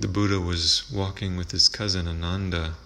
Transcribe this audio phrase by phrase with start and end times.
[0.00, 2.76] The Buddha was walking with his cousin Ananda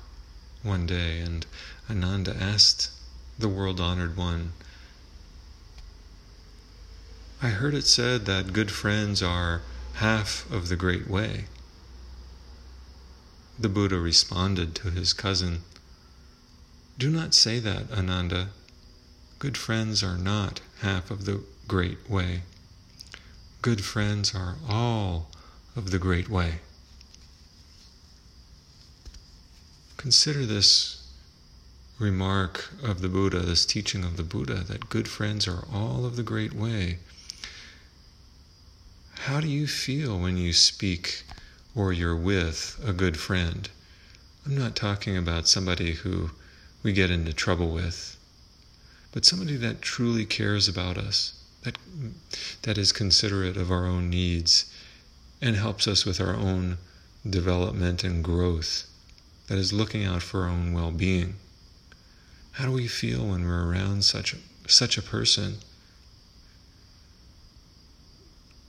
[0.65, 1.47] one day, and
[1.89, 2.91] Ananda asked
[3.39, 4.53] the world honored one,
[7.41, 11.45] I heard it said that good friends are half of the great way.
[13.61, 15.63] The Buddha responded to his cousin,
[16.99, 18.49] Do not say that, Ananda.
[19.39, 22.43] Good friends are not half of the great way.
[23.63, 25.31] Good friends are all
[25.77, 26.59] of the great way.
[30.05, 31.03] Consider this
[31.99, 36.17] remark of the Buddha, this teaching of the Buddha, that good friends are all of
[36.17, 36.99] the great way.
[39.21, 41.23] How do you feel when you speak
[41.75, 43.71] or you're with a good friend?
[44.45, 46.33] I'm not talking about somebody who
[46.83, 48.19] we get into trouble with,
[49.11, 51.79] but somebody that truly cares about us, that,
[52.61, 54.67] that is considerate of our own needs,
[55.41, 56.77] and helps us with our own
[57.27, 58.87] development and growth
[59.47, 61.35] that is looking out for our own well being.
[62.53, 64.37] How do we feel when we're around such a,
[64.69, 65.57] such a person?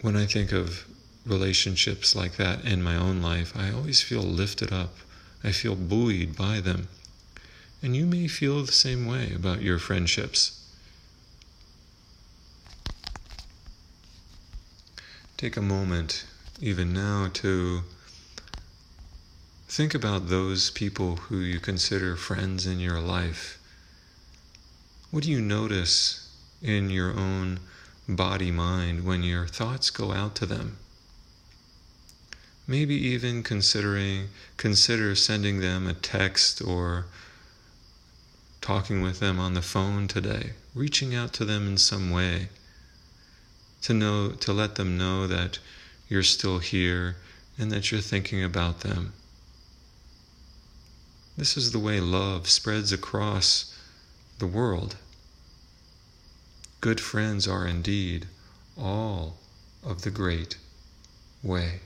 [0.01, 0.85] When I think of
[1.25, 4.95] relationships like that in my own life, I always feel lifted up.
[5.43, 6.87] I feel buoyed by them.
[7.81, 10.61] And you may feel the same way about your friendships.
[15.37, 16.25] Take a moment,
[16.61, 17.83] even now, to
[19.75, 23.59] Think about those people who you consider friends in your life.
[25.11, 27.59] What do you notice in your own
[28.07, 30.77] body mind when your thoughts go out to them?
[32.65, 37.07] Maybe even considering consider sending them a text or
[38.61, 42.47] talking with them on the phone today, reaching out to them in some way
[43.81, 45.59] to know to let them know that
[46.07, 47.17] you're still here
[47.57, 49.11] and that you're thinking about them.
[51.37, 53.75] This is the way love spreads across
[54.39, 54.95] the world.
[56.79, 58.27] Good friends are indeed
[58.77, 59.37] all
[59.83, 60.57] of the great
[61.43, 61.81] way.